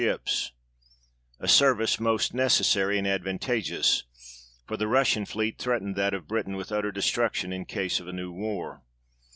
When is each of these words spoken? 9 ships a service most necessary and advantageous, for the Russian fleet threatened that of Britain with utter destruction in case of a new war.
9 0.03 0.09
ships 0.17 0.51
a 1.39 1.47
service 1.47 1.99
most 1.99 2.33
necessary 2.33 2.97
and 2.97 3.05
advantageous, 3.05 4.03
for 4.65 4.75
the 4.75 4.87
Russian 4.87 5.27
fleet 5.27 5.59
threatened 5.59 5.95
that 5.95 6.15
of 6.15 6.27
Britain 6.27 6.55
with 6.55 6.71
utter 6.71 6.91
destruction 6.91 7.53
in 7.53 7.65
case 7.65 7.99
of 7.99 8.07
a 8.07 8.11
new 8.11 8.31
war. 8.31 8.81